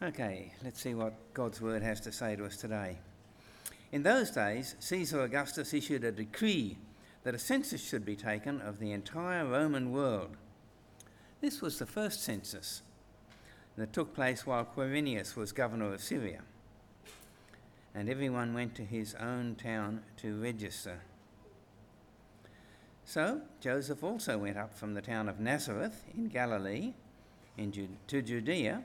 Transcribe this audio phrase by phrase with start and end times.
[0.00, 2.98] Okay, let's see what God's word has to say to us today.
[3.90, 6.78] In those days, Caesar Augustus issued a decree
[7.24, 10.36] that a census should be taken of the entire Roman world.
[11.40, 12.82] This was the first census
[13.76, 16.42] that took place while Quirinius was governor of Syria.
[17.92, 21.00] And everyone went to his own town to register.
[23.04, 26.92] So Joseph also went up from the town of Nazareth in Galilee
[28.06, 28.84] to Judea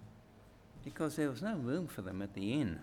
[0.83, 2.79] because there was no room for them at the inn.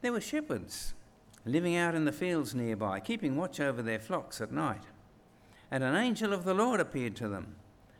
[0.00, 0.94] There were shepherds
[1.46, 4.82] living out in the fields nearby, keeping watch over their flocks at night.
[5.70, 7.56] And an angel of the Lord appeared to them,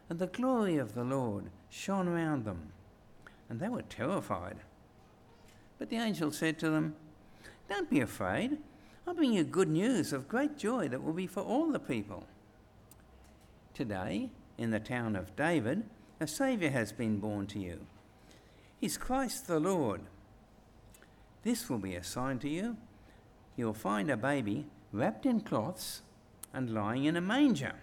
[0.08, 2.72] and the glory of the Lord shone around them,
[3.48, 4.58] and they were terrified.
[5.78, 6.94] But the angel said to them,
[7.68, 8.58] Don't be afraid.
[9.06, 12.27] I bring you good news of great joy that will be for all the people.
[13.74, 15.84] Today, in the town of David,
[16.25, 17.80] a Saviour has been born to you.
[18.80, 20.00] He's Christ the Lord.
[21.42, 22.78] This will be a sign to you.
[23.56, 26.00] You'll find a baby wrapped in cloths
[26.55, 27.75] and lying in a manger,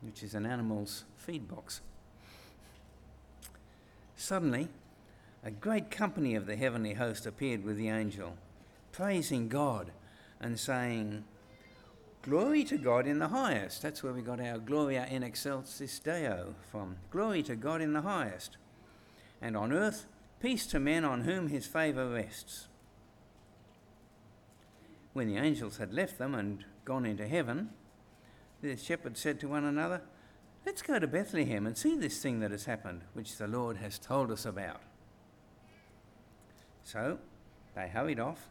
[0.00, 1.80] which is an animal's feed box.
[4.16, 4.66] Suddenly,
[5.44, 8.36] a great company of the heavenly host appeared with the angel,
[8.90, 9.92] praising God
[10.40, 11.22] and saying,
[12.22, 13.80] Glory to God in the highest.
[13.80, 16.96] That's where we got our Gloria in excelsis Deo from.
[17.10, 18.58] Glory to God in the highest.
[19.40, 20.04] And on earth,
[20.38, 22.68] peace to men on whom his favour rests.
[25.14, 27.70] When the angels had left them and gone into heaven,
[28.60, 30.02] the shepherds said to one another,
[30.66, 33.98] Let's go to Bethlehem and see this thing that has happened, which the Lord has
[33.98, 34.82] told us about.
[36.84, 37.18] So
[37.74, 38.50] they hurried off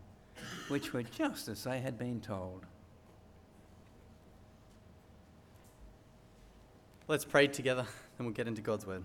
[0.67, 2.65] which were just as they had been told.
[7.07, 7.85] Let's pray together,
[8.17, 9.03] and we'll get into God's word.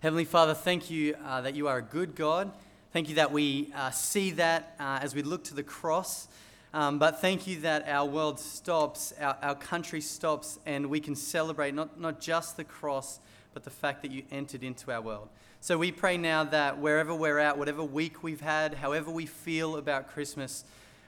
[0.00, 2.50] Heavenly Father, thank you uh, that you are a good God.
[2.92, 6.26] Thank you that we uh, see that uh, as we look to the cross.
[6.72, 11.16] Um, but thank you that our world stops, our, our country stops, and we can
[11.16, 13.18] celebrate not, not just the cross,
[13.54, 15.28] but the fact that you entered into our world.
[15.62, 19.76] So we pray now that wherever we're at, whatever week we've had, however we feel
[19.76, 20.64] about Christmas,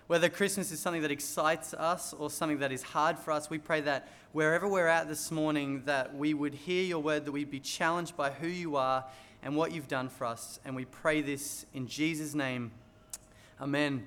[0.09, 3.57] whether Christmas is something that excites us or something that is hard for us, we
[3.57, 7.51] pray that wherever we're at this morning, that we would hear your word, that we'd
[7.51, 9.07] be challenged by who you are
[9.43, 10.61] and what you've done for us.
[10.67, 12.73] And we pray this in Jesus' name.
[13.59, 14.07] Amen.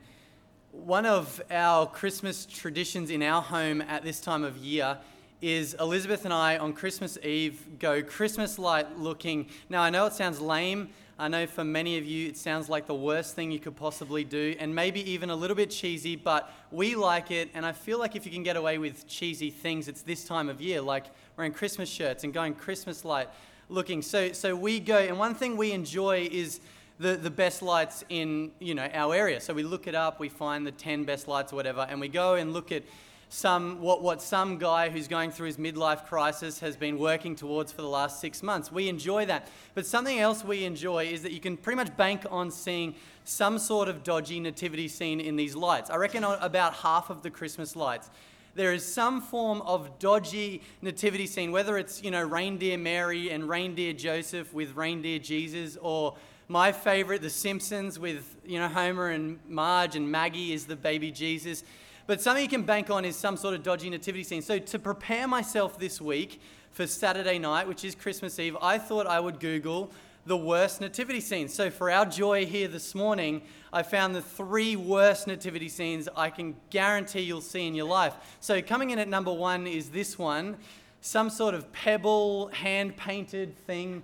[0.72, 5.00] One of our Christmas traditions in our home at this time of year
[5.42, 9.48] is Elizabeth and I on Christmas Eve go Christmas light looking.
[9.70, 10.90] Now, I know it sounds lame.
[11.18, 14.24] I know for many of you it sounds like the worst thing you could possibly
[14.24, 17.50] do, and maybe even a little bit cheesy, but we like it.
[17.54, 20.50] And I feel like if you can get away with cheesy things, it's this time
[20.50, 21.06] of year, like
[21.38, 23.30] wearing Christmas shirts and going Christmas light
[23.70, 24.02] looking.
[24.02, 26.60] So, so we go, and one thing we enjoy is
[27.00, 29.40] the, the best lights in you know our area.
[29.42, 32.08] So we look it up, we find the 10 best lights or whatever, and we
[32.08, 32.84] go and look at
[33.30, 37.72] some, what, what some guy who's going through his midlife crisis has been working towards
[37.72, 38.72] for the last six months.
[38.72, 39.48] We enjoy that.
[39.74, 43.58] But something else we enjoy is that you can pretty much bank on seeing some
[43.60, 45.90] sort of dodgy nativity scene in these lights.
[45.90, 48.10] I reckon about half of the Christmas lights
[48.56, 53.48] there is some form of dodgy nativity scene, whether it's, you know, reindeer Mary and
[53.48, 56.16] reindeer Joseph with reindeer Jesus, or
[56.48, 61.12] my favorite, The Simpsons with, you know, Homer and Marge and Maggie is the baby
[61.12, 61.64] Jesus.
[62.08, 64.42] But something you can bank on is some sort of dodgy nativity scene.
[64.42, 66.40] So to prepare myself this week
[66.72, 69.92] for Saturday night, which is Christmas Eve, I thought I would Google
[70.28, 71.54] the worst nativity scenes.
[71.54, 73.42] So for our joy here this morning,
[73.74, 78.14] I found the three worst nativity scenes I can guarantee you'll see in your life.
[78.40, 80.58] So coming in at number one is this one
[81.02, 84.02] some sort of pebble, hand painted thing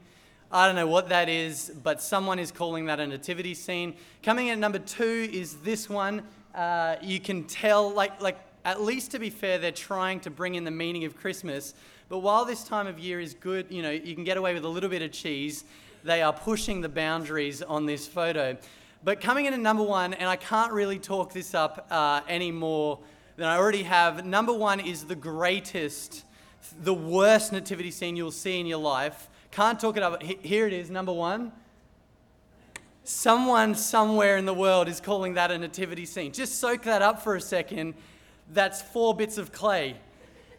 [0.54, 3.94] I don't know what that is, but someone is calling that a nativity scene.
[4.22, 6.24] Coming in at number two is this one.
[6.54, 10.56] Uh, you can tell, like, like at least to be fair, they're trying to bring
[10.56, 11.74] in the meaning of Christmas.
[12.10, 14.66] But while this time of year is good, you know, you can get away with
[14.66, 15.64] a little bit of cheese,
[16.04, 18.58] they are pushing the boundaries on this photo.
[19.04, 22.52] But coming in at number one, and I can't really talk this up uh, any
[22.52, 23.00] more
[23.38, 26.26] than I already have, number one is the greatest,
[26.84, 29.30] the worst nativity scene you'll see in your life.
[29.52, 30.22] Can't talk it up.
[30.22, 31.52] Here it is, number one.
[33.12, 36.32] Someone somewhere in the world is calling that a nativity scene.
[36.32, 37.94] Just soak that up for a second.
[38.52, 39.98] That's four bits of clay.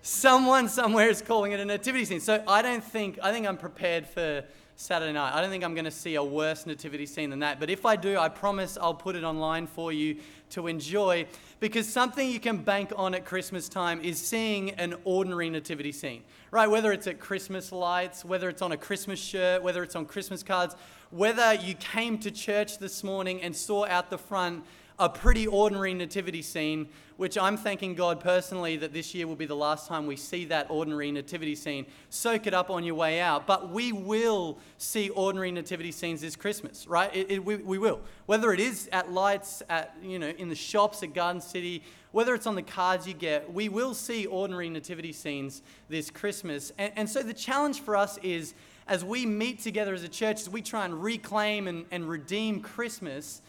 [0.02, 2.20] Someone somewhere is calling it a nativity scene.
[2.20, 4.44] So I don't think, I think I'm prepared for
[4.76, 5.34] Saturday night.
[5.34, 7.60] I don't think I'm going to see a worse nativity scene than that.
[7.60, 10.16] But if I do, I promise I'll put it online for you
[10.50, 11.26] to enjoy
[11.60, 16.22] because something you can bank on at Christmas time is seeing an ordinary nativity scene,
[16.50, 16.68] right?
[16.68, 20.42] Whether it's at Christmas lights, whether it's on a Christmas shirt, whether it's on Christmas
[20.42, 20.74] cards,
[21.10, 24.64] whether you came to church this morning and saw out the front
[25.02, 29.46] a pretty ordinary nativity scene, which I'm thanking God personally that this year will be
[29.46, 31.86] the last time we see that ordinary nativity scene.
[32.08, 33.44] Soak it up on your way out.
[33.44, 37.14] But we will see ordinary nativity scenes this Christmas, right?
[37.14, 38.00] It, it, we, we will.
[38.26, 41.82] Whether it is at lights, at, you know, in the shops at Garden City,
[42.12, 46.72] whether it's on the cards you get, we will see ordinary nativity scenes this Christmas.
[46.78, 48.54] And, and so the challenge for us is
[48.86, 52.60] as we meet together as a church, as we try and reclaim and, and redeem
[52.60, 53.42] Christmas,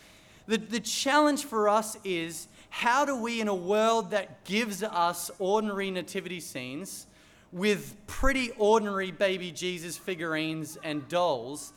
[0.47, 5.31] the, the challenge for us is how do we, in a world that gives us
[5.39, 7.07] ordinary nativity scenes
[7.51, 11.71] with pretty ordinary baby Jesus figurines and dolls,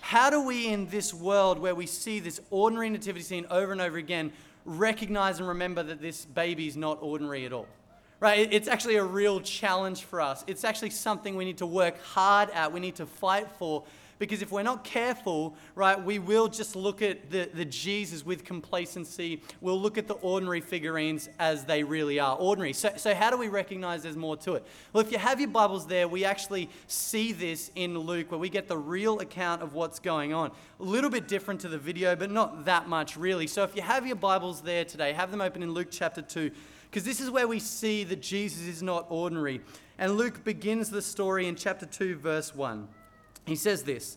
[0.00, 3.80] how do we, in this world where we see this ordinary nativity scene over and
[3.80, 4.32] over again,
[4.64, 7.68] recognize and remember that this baby is not ordinary at all?
[8.18, 8.52] Right?
[8.52, 10.44] It's actually a real challenge for us.
[10.46, 13.84] It's actually something we need to work hard at, we need to fight for
[14.20, 18.44] because if we're not careful, right, we will just look at the, the Jesus with
[18.44, 19.42] complacency.
[19.62, 22.74] We'll look at the ordinary figurines as they really are ordinary.
[22.74, 24.66] So, so, how do we recognize there's more to it?
[24.92, 28.50] Well, if you have your Bibles there, we actually see this in Luke where we
[28.50, 30.52] get the real account of what's going on.
[30.78, 33.46] A little bit different to the video, but not that much really.
[33.46, 36.50] So, if you have your Bibles there today, have them open in Luke chapter 2
[36.90, 39.62] because this is where we see that Jesus is not ordinary.
[39.98, 42.86] And Luke begins the story in chapter 2, verse 1.
[43.50, 44.16] He says this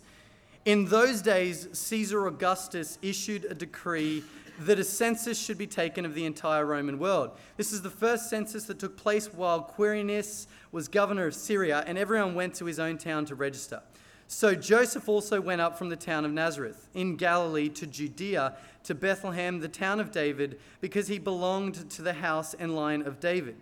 [0.64, 4.24] In those days, Caesar Augustus issued a decree
[4.60, 7.32] that a census should be taken of the entire Roman world.
[7.58, 11.98] This is the first census that took place while Quirinius was governor of Syria, and
[11.98, 13.82] everyone went to his own town to register.
[14.28, 18.94] So Joseph also went up from the town of Nazareth in Galilee to Judea, to
[18.94, 23.56] Bethlehem, the town of David, because he belonged to the house and line of David.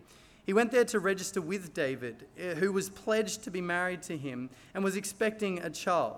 [0.52, 4.18] He went there to register with David, eh, who was pledged to be married to
[4.18, 6.18] him and was expecting a child.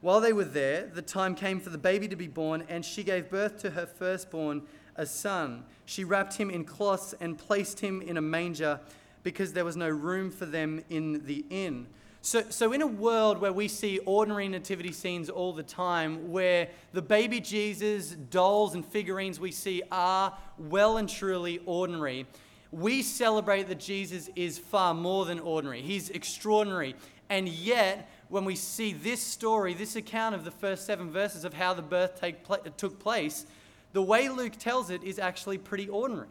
[0.00, 3.02] While they were there, the time came for the baby to be born, and she
[3.02, 4.62] gave birth to her firstborn,
[4.94, 5.64] a son.
[5.84, 8.78] She wrapped him in cloths and placed him in a manger
[9.24, 11.88] because there was no room for them in the inn.
[12.20, 16.68] So, so, in a world where we see ordinary nativity scenes all the time, where
[16.92, 22.28] the baby Jesus, dolls, and figurines we see are well and truly ordinary,
[22.72, 25.82] we celebrate that Jesus is far more than ordinary.
[25.82, 26.96] He's extraordinary.
[27.28, 31.52] And yet, when we see this story, this account of the first seven verses of
[31.52, 32.44] how the birth take,
[32.76, 33.46] took place,
[33.92, 36.28] the way Luke tells it is actually pretty ordinary.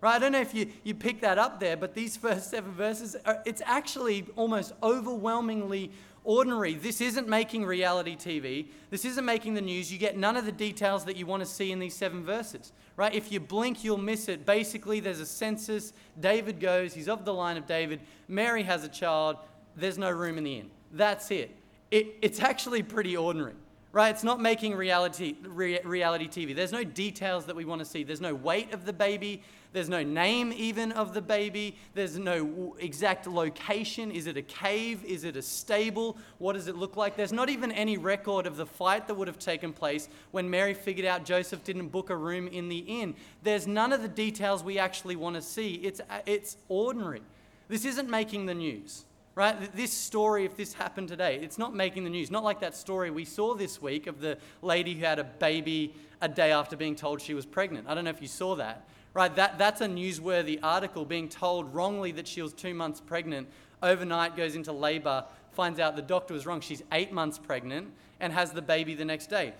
[0.00, 0.16] Right?
[0.16, 3.14] I don't know if you, you pick that up there, but these first seven verses,
[3.26, 5.92] are, it's actually almost overwhelmingly
[6.24, 6.74] ordinary.
[6.74, 8.66] This isn't making reality TV.
[8.90, 9.92] This isn't making the news.
[9.92, 12.72] You get none of the details that you want to see in these seven verses,
[12.96, 13.14] right?
[13.14, 14.46] If you blink, you'll miss it.
[14.46, 15.92] Basically, there's a census.
[16.18, 18.00] David goes, he's of the line of David.
[18.28, 19.36] Mary has a child.
[19.76, 20.70] There's no room in the inn.
[20.92, 21.56] That's it.
[21.90, 23.54] it it's actually pretty ordinary.
[23.92, 24.08] Right?
[24.08, 26.56] It's not making reality, re- reality TV.
[26.56, 28.04] There's no details that we want to see.
[28.04, 29.42] There's no weight of the baby.
[29.74, 31.76] There's no name even of the baby.
[31.92, 34.10] There's no exact location.
[34.10, 35.04] Is it a cave?
[35.04, 36.16] Is it a stable?
[36.38, 37.16] What does it look like?
[37.16, 40.72] There's not even any record of the fight that would have taken place when Mary
[40.72, 43.14] figured out Joseph didn't book a room in the inn.
[43.42, 45.74] There's none of the details we actually want to see.
[45.74, 47.20] It's, it's ordinary.
[47.68, 49.04] This isn't making the news
[49.34, 49.74] right?
[49.74, 52.30] This story, if this happened today, it's not making the news.
[52.30, 55.94] Not like that story we saw this week of the lady who had a baby
[56.20, 57.88] a day after being told she was pregnant.
[57.88, 59.34] I don't know if you saw that right?
[59.36, 63.48] That, that's a newsworthy article being told wrongly that she was two months pregnant,
[63.82, 66.60] overnight goes into labor, finds out the doctor was wrong.
[66.60, 69.52] She's eight months pregnant and has the baby the next day.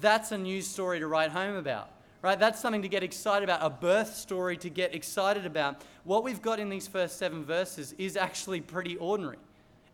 [0.00, 1.90] That's a news story to write home about,
[2.22, 2.38] right?
[2.38, 5.82] That's something to get excited about, a birth story to get excited about.
[6.04, 9.38] What we've got in these first seven verses is actually pretty ordinary.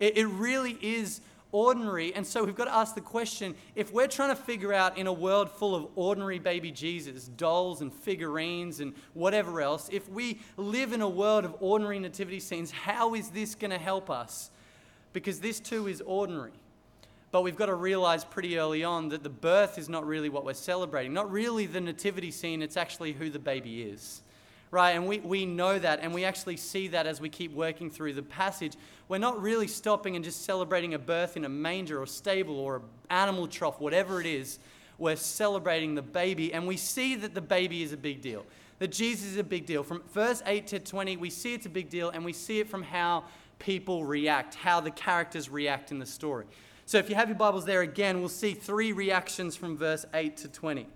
[0.00, 1.20] It, it really is
[1.52, 2.14] ordinary.
[2.14, 5.06] And so we've got to ask the question if we're trying to figure out in
[5.06, 10.40] a world full of ordinary baby Jesus, dolls and figurines and whatever else, if we
[10.56, 14.50] live in a world of ordinary nativity scenes, how is this going to help us?
[15.12, 16.52] Because this too is ordinary.
[17.32, 20.44] But we've got to realize pretty early on that the birth is not really what
[20.44, 24.22] we're celebrating, not really the nativity scene, it's actually who the baby is
[24.70, 24.90] right?
[24.90, 28.14] And we, we know that, and we actually see that as we keep working through
[28.14, 28.74] the passage.
[29.08, 32.76] We're not really stopping and just celebrating a birth in a manger or stable or
[32.76, 34.58] an animal trough, whatever it is.
[34.98, 38.44] We're celebrating the baby, and we see that the baby is a big deal,
[38.78, 39.82] that Jesus is a big deal.
[39.82, 42.68] From verse 8 to 20, we see it's a big deal, and we see it
[42.68, 43.24] from how
[43.58, 46.46] people react, how the characters react in the story.
[46.88, 50.36] So if you have your Bibles there again, we'll see three reactions from verse 8
[50.36, 50.86] to 20.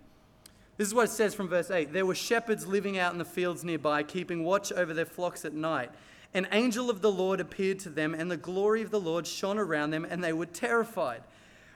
[0.76, 3.24] This is what it says from verse 8 There were shepherds living out in the
[3.24, 5.90] fields nearby, keeping watch over their flocks at night.
[6.32, 9.58] An angel of the Lord appeared to them, and the glory of the Lord shone
[9.58, 11.24] around them, and they were terrified.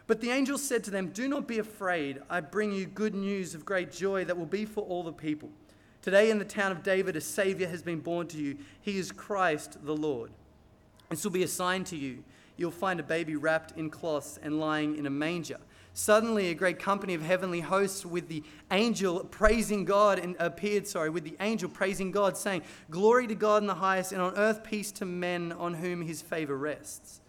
[0.07, 2.23] But the angel said to them, Do not be afraid.
[2.31, 5.51] I bring you good news of great joy that will be for all the people.
[6.03, 8.59] Today in the town of David, a Savior has been born to you.
[8.81, 10.31] He is Christ the Lord.
[11.11, 12.23] This will be a sign to you.
[12.57, 15.59] You'll find a baby wrapped in cloths and lying in a manger.
[15.93, 18.43] Suddenly, a great company of heavenly hosts with the
[18.73, 23.63] angel praising God and appeared, sorry, with the angel praising God, saying, Glory to God
[23.63, 27.21] in the highest, and on earth peace to men on whom his favor rests.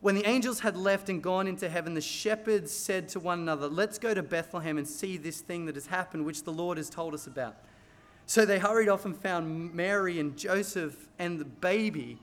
[0.00, 3.68] When the angels had left and gone into heaven, the shepherds said to one another,
[3.68, 6.90] Let's go to Bethlehem and see this thing that has happened, which the Lord has
[6.90, 7.56] told us about.
[8.26, 12.18] So they hurried off and found Mary and Joseph and the baby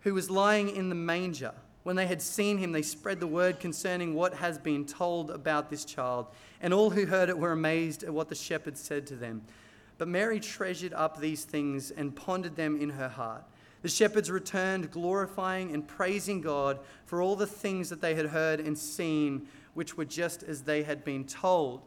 [0.00, 1.52] who was lying in the manger.
[1.82, 5.70] When they had seen him, they spread the word concerning what has been told about
[5.70, 6.26] this child.
[6.60, 9.42] And all who heard it were amazed at what the shepherds said to them.
[9.96, 13.44] But Mary treasured up these things and pondered them in her heart.
[13.82, 18.60] The shepherds returned, glorifying and praising God for all the things that they had heard
[18.60, 21.82] and seen, which were just as they had been told.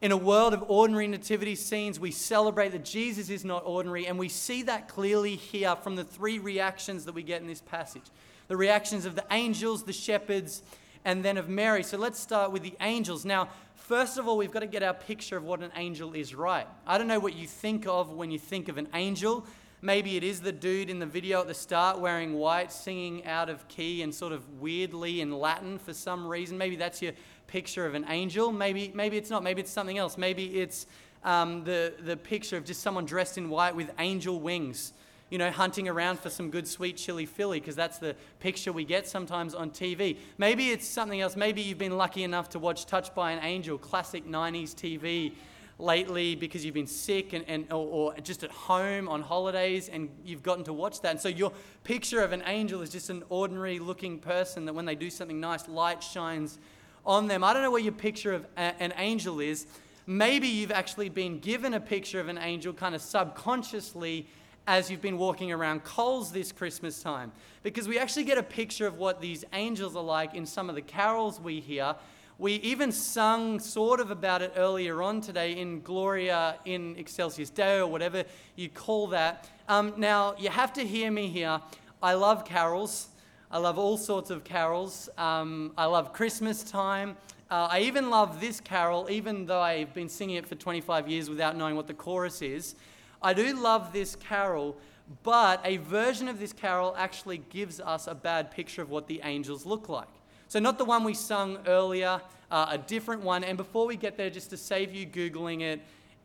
[0.00, 4.18] In a world of ordinary nativity scenes, we celebrate that Jesus is not ordinary, and
[4.18, 8.04] we see that clearly here from the three reactions that we get in this passage
[8.48, 10.62] the reactions of the angels, the shepherds,
[11.04, 11.82] and then of Mary.
[11.82, 13.24] So let's start with the angels.
[13.24, 16.34] Now, first of all, we've got to get our picture of what an angel is
[16.34, 16.66] right.
[16.86, 19.46] I don't know what you think of when you think of an angel.
[19.82, 23.48] Maybe it is the dude in the video at the start wearing white, singing out
[23.48, 26.58] of key and sort of weirdly in Latin for some reason.
[26.58, 27.12] Maybe that's your
[27.46, 28.50] picture of an angel.
[28.50, 29.42] Maybe, maybe it's not.
[29.44, 30.18] Maybe it's something else.
[30.18, 30.86] Maybe it's
[31.22, 34.92] um, the, the picture of just someone dressed in white with angel wings
[35.30, 38.84] you know, hunting around for some good sweet chili Philly because that's the picture we
[38.84, 40.18] get sometimes on TV.
[40.38, 41.34] Maybe it's something else.
[41.34, 45.32] Maybe you've been lucky enough to watch Touched by an Angel, classic 90s TV
[45.78, 50.08] lately because you've been sick and, and or, or, just at home on holidays and
[50.24, 51.10] you've gotten to watch that.
[51.10, 51.52] And so your
[51.84, 55.38] picture of an angel is just an ordinary looking person that when they do something
[55.38, 56.58] nice, light shines
[57.04, 57.44] on them.
[57.44, 59.66] I don't know what your picture of a, an angel is.
[60.06, 64.28] Maybe you've actually been given a picture of an angel kind of subconsciously
[64.66, 67.30] as you've been walking around Coles this Christmas time,
[67.62, 70.74] because we actually get a picture of what these angels are like in some of
[70.74, 71.94] the carols we hear.
[72.38, 77.86] We even sung sort of about it earlier on today in Gloria in Excelsis Deo,
[77.86, 78.24] or whatever
[78.56, 79.48] you call that.
[79.68, 81.60] Um, now, you have to hear me here.
[82.02, 83.08] I love carols.
[83.50, 85.08] I love all sorts of carols.
[85.16, 87.16] Um, I love Christmas time.
[87.48, 91.30] Uh, I even love this carol, even though I've been singing it for 25 years
[91.30, 92.74] without knowing what the chorus is.
[93.22, 94.76] I do love this carol,
[95.22, 99.20] but a version of this carol actually gives us a bad picture of what the
[99.24, 100.08] angels look like.
[100.48, 102.20] So, not the one we sung earlier,
[102.50, 103.42] uh, a different one.
[103.42, 105.80] And before we get there, just to save you Googling it,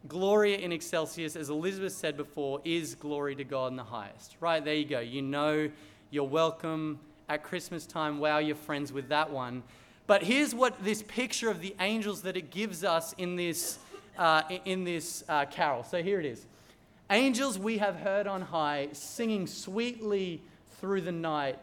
[0.08, 4.38] Gloria in Excelsis, as Elizabeth said before, is glory to God in the highest.
[4.40, 5.00] Right, there you go.
[5.00, 5.70] You know
[6.10, 8.20] you're welcome at Christmas time.
[8.20, 9.64] Wow, you're friends with that one.
[10.08, 13.80] But here's what this picture of the angels that it gives us in this,
[14.18, 15.84] uh, in this uh, carol.
[15.84, 16.46] So here it is.
[17.12, 20.42] Angels we have heard on high, singing sweetly
[20.80, 21.60] through the night,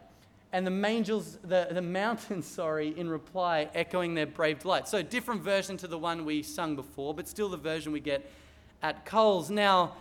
[0.52, 4.88] and the angels, the, the mountains, sorry, in reply, echoing their brave delight.
[4.88, 8.30] So, different version to the one we sung before, but still the version we get
[8.82, 9.48] at Coles.
[9.48, 9.94] Now,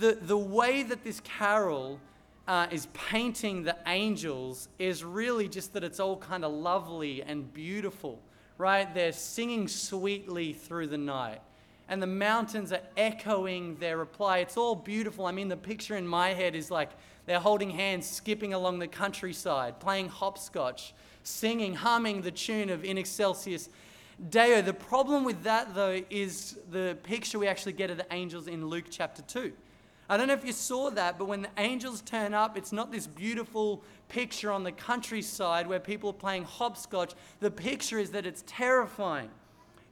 [0.00, 2.00] the, the way that this carol
[2.48, 7.52] uh, is painting the angels is really just that it's all kind of lovely and
[7.52, 8.18] beautiful,
[8.56, 8.92] right?
[8.94, 11.42] They're singing sweetly through the night
[11.88, 14.38] and the mountains are echoing their reply.
[14.38, 15.26] It's all beautiful.
[15.26, 16.90] I mean, the picture in my head is like
[17.26, 22.98] they're holding hands, skipping along the countryside, playing hopscotch, singing, humming the tune of In
[22.98, 23.68] Excelsis
[24.30, 24.62] Deo.
[24.62, 28.66] The problem with that, though, is the picture we actually get of the angels in
[28.66, 29.52] Luke chapter 2.
[30.08, 32.92] I don't know if you saw that, but when the angels turn up, it's not
[32.92, 37.14] this beautiful picture on the countryside where people are playing hopscotch.
[37.40, 39.30] The picture is that it's terrifying.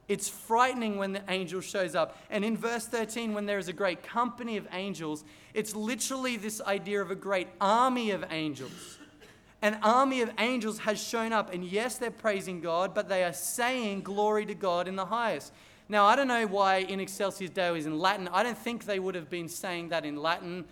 [0.07, 2.17] It's frightening when the angel shows up.
[2.29, 6.61] And in verse 13, when there is a great company of angels, it's literally this
[6.61, 8.99] idea of a great army of angels.
[9.61, 13.33] An army of angels has shown up, and yes, they're praising God, but they are
[13.33, 15.53] saying glory to God in the highest.
[15.89, 18.27] Now, I don't know why in Excelsis Deo is in Latin.
[18.31, 20.65] I don't think they would have been saying that in Latin.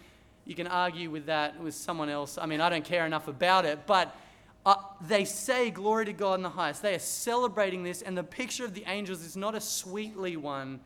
[0.45, 2.37] You can argue with that with someone else.
[2.37, 4.15] I mean, I don't care enough about it, but
[4.65, 6.81] uh, they say glory to God in the highest.
[6.81, 10.79] They are celebrating this, and the picture of the angels is not a sweetly one,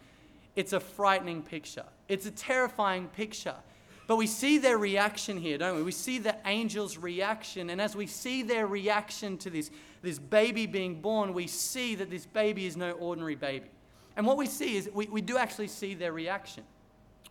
[0.55, 1.85] it's a frightening picture.
[2.07, 3.55] It's a terrifying picture.
[4.07, 5.83] But we see their reaction here, don't we?
[5.83, 7.69] We see the angels' reaction.
[7.69, 9.69] And as we see their reaction to this,
[10.01, 13.67] this baby being born, we see that this baby is no ordinary baby.
[14.15, 16.63] And what we see is we, we do actually see their reaction.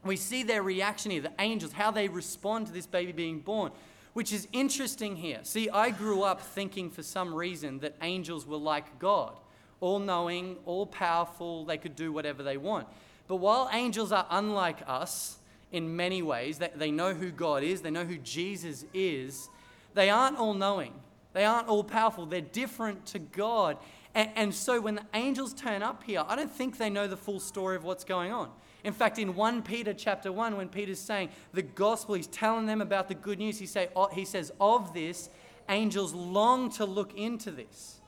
[0.04, 3.72] We see their reaction here, the angels, how they respond to this baby being born,
[4.16, 5.40] which is interesting here.
[5.42, 9.34] See, I grew up thinking for some reason that angels were like God,
[9.78, 12.88] all knowing, all powerful, they could do whatever they want.
[13.28, 15.36] But while angels are unlike us
[15.70, 19.50] in many ways, they, they know who God is, they know who Jesus is,
[19.92, 20.94] they aren't all knowing.
[21.34, 22.24] They aren't all powerful.
[22.24, 23.76] They're different to God.
[24.16, 27.18] And, and so when the angels turn up here, I don't think they know the
[27.18, 28.50] full story of what's going on.
[28.82, 32.80] In fact, in 1 Peter chapter 1, when Peter's saying the gospel, he's telling them
[32.80, 35.28] about the good news, he, say, oh, he says, Of this,
[35.68, 38.00] angels long to look into this.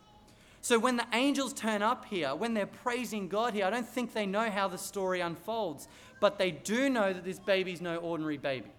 [0.63, 4.13] So when the angels turn up here, when they're praising God here, I don't think
[4.13, 5.89] they know how the story unfolds,
[6.21, 8.71] but they do know that this baby's no ordinary baby.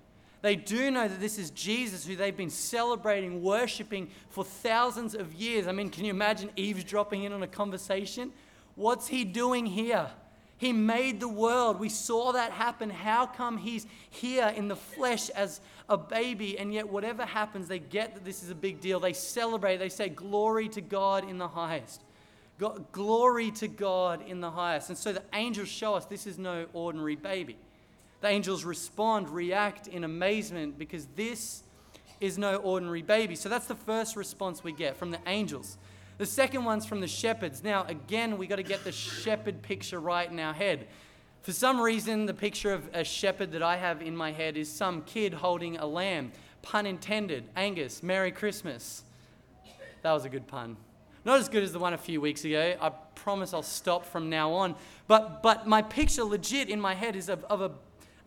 [0.41, 5.33] They do know that this is Jesus who they've been celebrating, worshiping for thousands of
[5.33, 5.67] years.
[5.67, 8.31] I mean, can you imagine eavesdropping in on a conversation?
[8.75, 10.09] What's he doing here?
[10.57, 11.79] He made the world.
[11.79, 12.89] We saw that happen.
[12.89, 16.57] How come he's here in the flesh as a baby?
[16.57, 18.99] And yet, whatever happens, they get that this is a big deal.
[18.99, 19.77] They celebrate.
[19.77, 22.03] They say, Glory to God in the highest.
[22.91, 24.89] Glory to God in the highest.
[24.89, 27.55] And so the angels show us this is no ordinary baby.
[28.21, 31.63] The angels respond, react in amazement because this
[32.19, 33.35] is no ordinary baby.
[33.35, 35.77] So that's the first response we get from the angels.
[36.17, 37.63] The second one's from the shepherds.
[37.63, 40.87] Now, again, we got to get the shepherd picture right in our head.
[41.43, 44.69] For some reason, the picture of a shepherd that I have in my head is
[44.69, 46.33] some kid holding a lamb.
[46.61, 47.45] Pun intended.
[47.55, 49.03] Angus, Merry Christmas.
[50.01, 50.75] That was a good pun.
[51.23, 52.75] Not as good as the one a few weeks ago.
[52.81, 54.75] I promise I'll stop from now on.
[55.07, 57.71] But, but my picture, legit, in my head is of, of a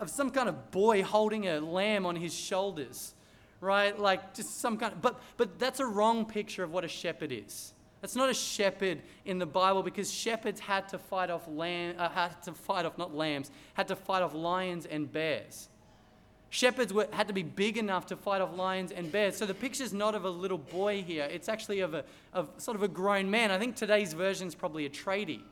[0.02, 3.14] of some kind of boy holding a lamb on his shoulders,
[3.60, 3.96] right?
[3.96, 7.30] Like just some kind of, but, but that's a wrong picture of what a shepherd
[7.30, 7.72] is.
[8.00, 12.08] That's not a shepherd in the Bible because shepherds had to fight off lamb, uh,
[12.08, 15.68] had to fight off not lambs, had to fight off lions and bears.
[16.50, 19.36] Shepherds were, had to be big enough to fight off lions and bears.
[19.36, 21.28] So the picture's not of a little boy here.
[21.30, 23.52] It's actually of a of sort of a grown man.
[23.52, 25.42] I think today's version is probably a tradie.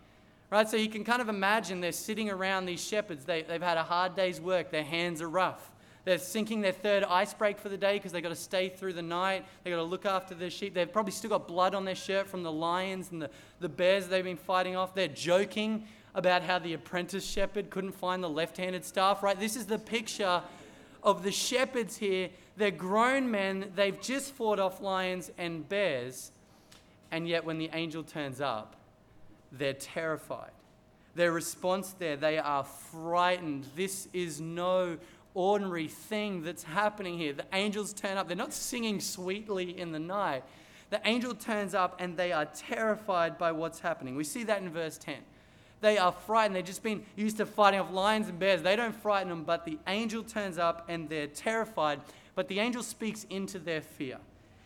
[0.51, 0.69] Right?
[0.69, 3.25] So you can kind of imagine they're sitting around these shepherds.
[3.25, 4.71] They, they've had a hard day's work.
[4.71, 5.71] Their hands are rough.
[6.05, 8.95] They're sinking their third ice break for the day because they've got to stay through
[8.95, 9.45] the night.
[9.63, 10.75] They've got to look after their sheep.
[10.75, 14.09] They've probably still got blood on their shirt from the lions and the, the bears
[14.09, 14.95] they've been fighting off.
[14.95, 19.39] They're joking about how the apprentice shepherd couldn't find the left handed staff, right?
[19.39, 20.43] This is the picture
[21.03, 22.31] of the shepherds here.
[22.57, 23.71] They're grown men.
[23.77, 26.33] They've just fought off lions and bears.
[27.13, 28.77] And yet, when the angel turns up,
[29.53, 30.51] they're terrified.
[31.15, 33.67] Their response there, they are frightened.
[33.75, 34.97] This is no
[35.35, 37.33] ordinary thing that's happening here.
[37.33, 38.29] The angels turn up.
[38.29, 40.45] They're not singing sweetly in the night.
[40.91, 44.17] The angel turns up and they are terrified by what's happening.
[44.17, 45.17] We see that in verse 10.
[45.81, 46.57] They are frightened.
[46.57, 48.63] They've just been used to fighting off lions and bears.
[48.63, 52.01] They don't frighten them, but the angel turns up and they're terrified.
[52.35, 54.19] But the angel speaks into their fear.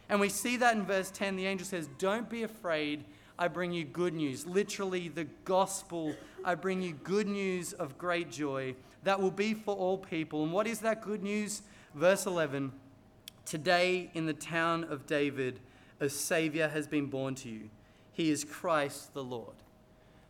[0.09, 1.37] And we see that in verse 10.
[1.37, 3.05] The angel says, Don't be afraid.
[3.39, 4.47] I bring you good news.
[4.47, 6.15] Literally, the gospel.
[6.45, 10.43] I bring you good news of great joy that will be for all people.
[10.43, 11.63] And what is that good news?
[11.95, 12.73] Verse 11
[13.45, 15.61] Today, in the town of David,
[16.01, 17.69] a Savior has been born to you.
[18.13, 19.55] He is Christ the Lord.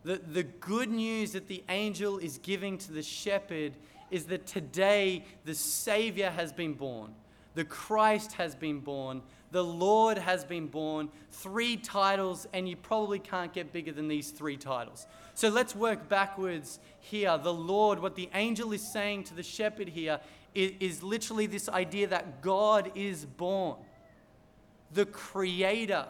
[0.05, 3.73] The, the good news that the angel is giving to the shepherd
[4.11, 7.15] is that today the Savior has been born.
[7.55, 9.23] The Christ has been born.
[9.55, 11.11] The Lord has been born.
[11.31, 15.07] Three titles, and you probably can't get bigger than these three titles.
[15.35, 17.39] So let's work backwards here.
[17.39, 20.19] The Lord, what the angel is saying to the shepherd here,
[20.57, 23.77] is, is literally this idea that God is born.
[24.93, 26.07] The creator,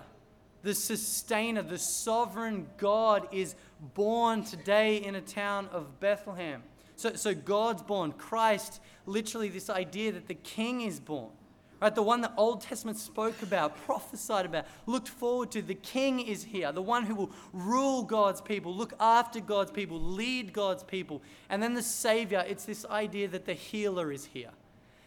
[0.63, 3.57] the sustainer, the sovereign God is
[3.93, 6.63] born today in a town of Bethlehem.
[6.97, 8.13] So, so God's born.
[8.13, 11.33] Christ, literally, this idea that the king is born.
[11.81, 15.61] Right, the one the Old Testament spoke about, prophesied about, looked forward to.
[15.61, 20.01] The king is here, the one who will rule God's people, look after God's people,
[20.01, 21.21] lead God's people.
[21.51, 24.51] And then the Savior, it's this idea that the healer is here.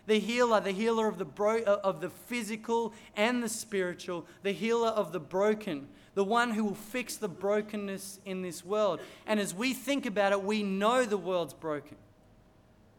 [0.05, 4.53] The healer, the healer of the, bro- uh, of the physical and the spiritual, the
[4.53, 8.99] healer of the broken, the one who will fix the brokenness in this world.
[9.25, 11.97] And as we think about it, we know the world's broken.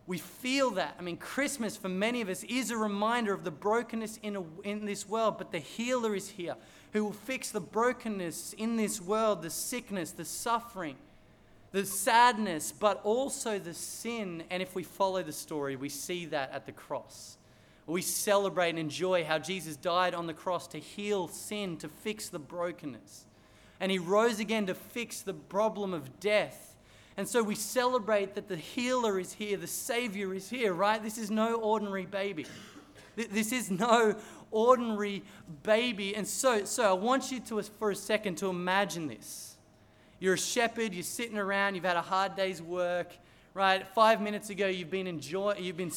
[0.08, 0.96] We feel that.
[0.98, 4.42] I mean, Christmas for many of us is a reminder of the brokenness in, a,
[4.64, 6.56] in this world, but the healer is here
[6.94, 10.96] who will fix the brokenness in this world, the sickness, the suffering,
[11.72, 14.44] the sadness, but also the sin.
[14.48, 17.36] And if we follow the story, we see that at the cross.
[17.86, 22.30] We celebrate and enjoy how Jesus died on the cross to heal sin, to fix
[22.30, 23.26] the brokenness.
[23.78, 26.67] And he rose again to fix the problem of death
[27.18, 31.02] and so we celebrate that the healer is here, the Savior is here, right?
[31.02, 32.46] This is no ordinary baby.
[33.16, 34.14] This is no
[34.52, 35.24] ordinary
[35.64, 36.14] baby.
[36.14, 39.56] And so, so I want you to, for a second, to imagine this.
[40.20, 43.12] You're a shepherd, you're sitting around, you've had a hard day's work,
[43.52, 43.84] right?
[43.96, 45.90] Five minutes ago, you've been enjoying, you've been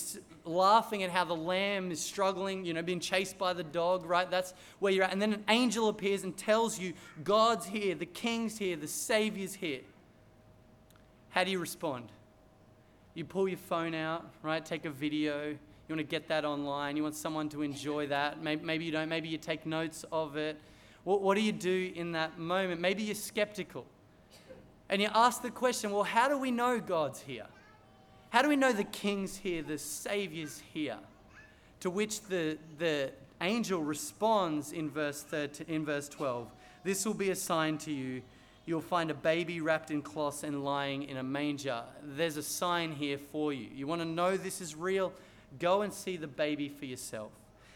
[0.44, 4.32] laughing at how the lamb is struggling, you know, being chased by the dog, right?
[4.32, 5.14] That's where you're at.
[5.14, 9.54] And then an angel appears and tells you, God's here, the king's here, the Savior's
[9.54, 9.82] here.
[11.32, 12.12] How do you respond?
[13.14, 14.66] You pull your phone out, right?
[14.66, 15.48] Take a video.
[15.48, 15.58] You
[15.96, 16.98] want to get that online.
[16.98, 18.44] You want someone to enjoy that.
[18.44, 19.10] Maybe, maybe you don't.
[19.10, 20.60] Maybe you take notes of it.
[21.06, 22.80] What, what do you do in that moment?
[22.82, 23.86] Maybe you're skeptical.
[24.90, 27.48] And you ask the question well, how do we know God's here?
[28.30, 30.98] How do we know the King's here, the Savior's here?
[31.80, 36.52] To which the, the angel responds in verse, 13, in verse 12
[36.84, 38.22] This will be a sign to you
[38.72, 41.84] you'll find a baby wrapped in cloths and lying in a manger.
[42.02, 43.68] There's a sign here for you.
[43.76, 45.12] You want to know this is real?
[45.60, 47.34] Go and see the baby for yourself.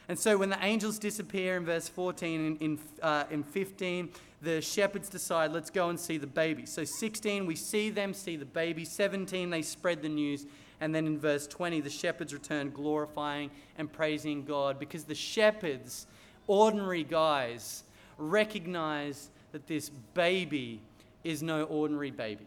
[0.08, 4.08] And so when the angels disappear in verse 14 and in, uh, in 15,
[4.42, 6.66] the shepherds decide, let's go and see the baby.
[6.66, 8.86] So 16, we see them see the baby.
[8.86, 10.46] 17, they spread the news.
[10.80, 16.08] And then in verse 20, the shepherds return glorifying and praising God because the shepherds,
[16.48, 17.84] ordinary guys,
[18.18, 20.82] recognize that this baby
[21.24, 22.46] is no ordinary baby.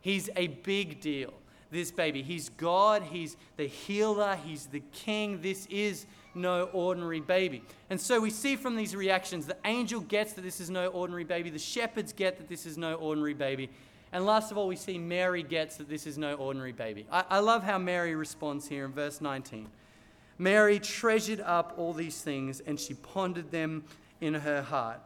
[0.00, 1.34] He's a big deal.
[1.70, 2.22] This baby.
[2.22, 5.42] He's God, He's the healer, He's the king.
[5.42, 7.62] This is no ordinary baby.
[7.90, 11.24] And so we see from these reactions the angel gets that this is no ordinary
[11.24, 13.68] baby, the shepherds get that this is no ordinary baby.
[14.10, 17.06] And last of all, we see Mary gets that this is no ordinary baby.
[17.12, 19.68] I, I love how Mary responds here in verse 19.
[20.38, 23.84] Mary treasured up all these things and she pondered them
[24.22, 25.02] in her heart.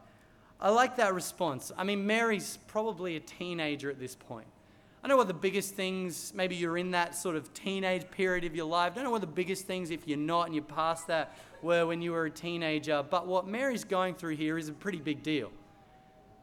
[0.59, 1.71] I like that response.
[1.77, 4.47] I mean, Mary's probably a teenager at this point.
[5.03, 8.55] I know what the biggest things, maybe you're in that sort of teenage period of
[8.55, 8.93] your life.
[8.93, 11.85] I don't know what the biggest things, if you're not and you're past that, were
[11.85, 13.03] when you were a teenager.
[13.09, 15.51] But what Mary's going through here is a pretty big deal.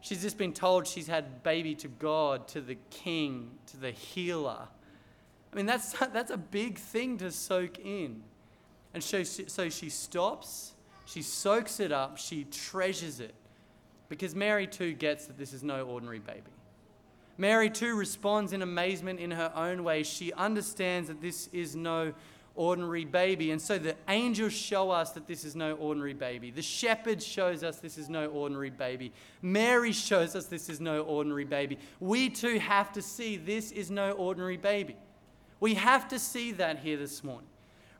[0.02, 4.68] She's just been told she's had baby to God, to the King, to the healer.
[5.52, 8.22] I mean, that's, that's a big thing to soak in.
[8.92, 10.72] And so, so she stops,
[11.06, 13.34] she soaks it up, she treasures it.
[14.10, 16.42] Because Mary too gets that this is no ordinary baby.
[17.38, 20.02] Mary too responds in amazement in her own way.
[20.02, 22.12] She understands that this is no
[22.54, 23.52] ordinary baby.
[23.52, 26.50] And so the angels show us that this is no ordinary baby.
[26.50, 29.12] The shepherd shows us this is no ordinary baby.
[29.40, 31.78] Mary shows us this is no ordinary baby.
[32.00, 34.96] We too have to see this is no ordinary baby.
[35.60, 37.48] We have to see that here this morning.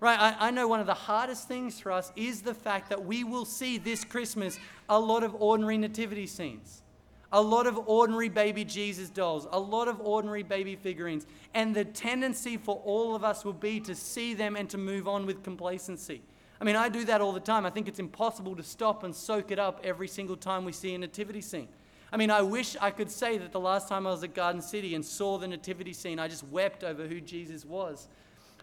[0.00, 0.18] Right?
[0.18, 3.22] I, I know one of the hardest things for us is the fact that we
[3.22, 4.58] will see this Christmas
[4.88, 6.82] a lot of ordinary nativity scenes,
[7.30, 11.26] a lot of ordinary baby Jesus dolls, a lot of ordinary baby figurines.
[11.52, 15.06] And the tendency for all of us will be to see them and to move
[15.06, 16.22] on with complacency.
[16.62, 17.66] I mean, I do that all the time.
[17.66, 20.94] I think it's impossible to stop and soak it up every single time we see
[20.94, 21.68] a nativity scene.
[22.12, 24.62] I mean, I wish I could say that the last time I was at Garden
[24.62, 28.08] City and saw the nativity scene, I just wept over who Jesus was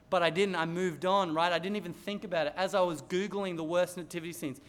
[0.09, 0.55] but I didn't.
[0.55, 1.51] I moved on, right?
[1.51, 2.53] I didn't even think about it.
[2.55, 4.61] As I was Googling the worst nativity scenes,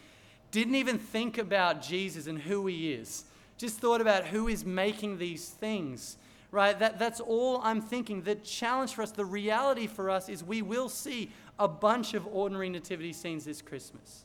[0.51, 3.25] didn't even think about Jesus and who he is.
[3.57, 6.17] Just thought about who is making these things,
[6.51, 6.77] right?
[6.79, 8.21] That, that's all I'm thinking.
[8.21, 12.25] The challenge for us, the reality for us, is we will see a bunch of
[12.27, 14.23] ordinary nativity scenes this Christmas.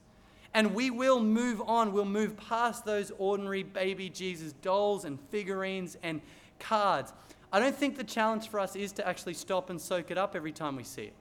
[0.55, 1.93] And we will move on.
[1.93, 6.21] We'll move past those ordinary baby Jesus dolls and figurines and
[6.61, 7.13] cards.
[7.55, 10.35] I don't think the challenge for us is to actually stop and soak it up
[10.35, 11.15] every time we see it.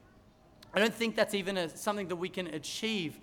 [0.74, 3.20] I don't think that's even a, something that we can achieve.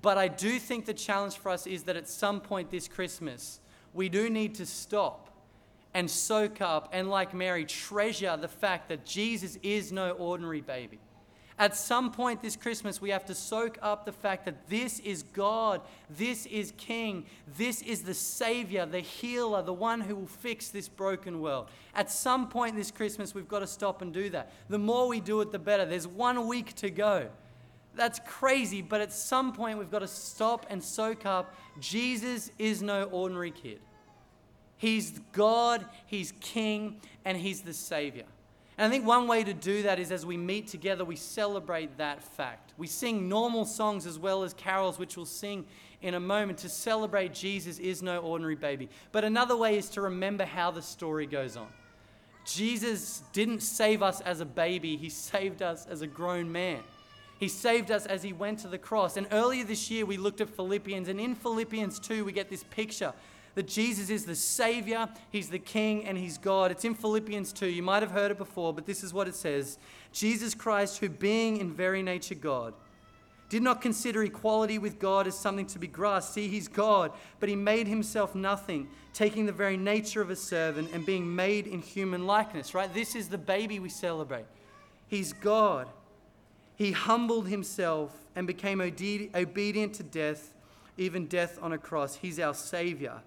[0.00, 3.60] But I do think the challenge for us is that at some point this Christmas,
[3.92, 5.28] we do need to stop
[5.92, 11.00] and soak up and, like Mary, treasure the fact that Jesus is no ordinary baby.
[11.56, 15.22] At some point this Christmas, we have to soak up the fact that this is
[15.22, 20.70] God, this is King, this is the Savior, the healer, the one who will fix
[20.70, 21.68] this broken world.
[21.94, 24.50] At some point this Christmas, we've got to stop and do that.
[24.68, 25.84] The more we do it, the better.
[25.84, 27.28] There's one week to go.
[27.94, 32.82] That's crazy, but at some point, we've got to stop and soak up Jesus is
[32.82, 33.80] no ordinary kid.
[34.76, 38.24] He's God, He's King, and He's the Savior.
[38.76, 41.96] And I think one way to do that is as we meet together, we celebrate
[41.98, 42.72] that fact.
[42.76, 45.64] We sing normal songs as well as carols, which we'll sing
[46.02, 48.88] in a moment to celebrate Jesus is no ordinary baby.
[49.12, 51.68] But another way is to remember how the story goes on.
[52.44, 56.80] Jesus didn't save us as a baby, He saved us as a grown man.
[57.38, 59.16] He saved us as He went to the cross.
[59.16, 62.64] And earlier this year, we looked at Philippians, and in Philippians 2, we get this
[62.64, 63.14] picture
[63.54, 66.70] that Jesus is the Savior, He's the King, and He's God.
[66.70, 67.66] It's in Philippians 2.
[67.66, 69.78] You might have heard it before, but this is what it says
[70.12, 72.74] Jesus Christ, who being in very nature God,
[73.48, 76.34] did not consider equality with God as something to be grasped.
[76.34, 80.90] See, He's God, but He made Himself nothing, taking the very nature of a servant
[80.92, 82.92] and being made in human likeness, right?
[82.92, 84.46] This is the baby we celebrate.
[85.06, 85.88] He's God.
[86.76, 90.52] He humbled Himself and became obedient to death,
[90.96, 92.16] even death on a cross.
[92.16, 93.20] He's our Savior.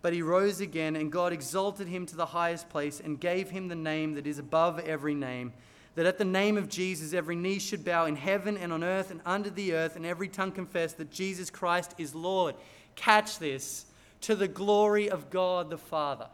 [0.00, 3.68] But he rose again, and God exalted him to the highest place and gave him
[3.68, 5.52] the name that is above every name.
[5.96, 9.10] That at the name of Jesus, every knee should bow in heaven and on earth
[9.10, 12.54] and under the earth, and every tongue confess that Jesus Christ is Lord.
[12.94, 13.86] Catch this
[14.22, 16.28] to the glory of God the Father.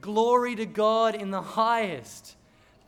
[0.00, 2.36] Glory to God in the highest.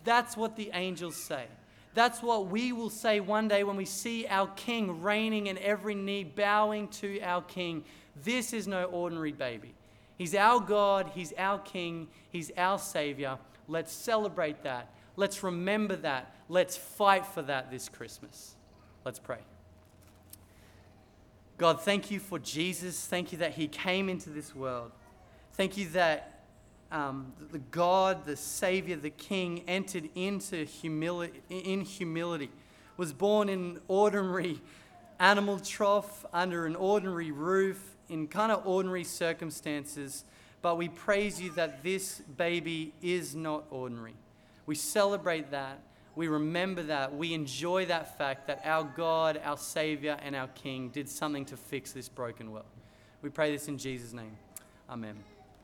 [0.05, 1.47] That's what the angels say.
[1.95, 5.97] That's what we will say one day when we see our King reigning and every
[5.97, 7.83] knee bowing to our King.
[8.23, 9.75] This is no ordinary baby.
[10.19, 13.39] He's our God, He's our King, He's our Savior.
[13.69, 14.91] Let's celebrate that.
[15.17, 16.35] Let's remember that.
[16.49, 18.57] Let's fight for that this Christmas.
[19.05, 19.39] Let's pray.
[21.57, 23.07] God, thank you for Jesus.
[23.07, 24.91] Thank you that He came into this world.
[25.53, 26.43] Thank you that
[26.91, 32.51] um, the God, the Savior, the King entered into humility, in humility,
[32.97, 34.61] was born in an ordinary
[35.21, 40.25] animal trough under an ordinary roof in kind of ordinary circumstances,
[40.63, 44.15] but we praise you that this baby is not ordinary.
[44.67, 45.81] We celebrate that.
[46.17, 47.15] We remember that.
[47.15, 51.57] We enjoy that fact that our God, our Savior, and our King did something to
[51.57, 52.67] fix this broken world.
[53.23, 54.37] We pray this in Jesus' name.
[54.91, 55.38] Amen.